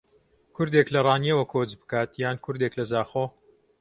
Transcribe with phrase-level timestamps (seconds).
[0.55, 3.25] کوردێک لە ڕانیەوە کۆچ بکات یان کوردێک لە زاخۆ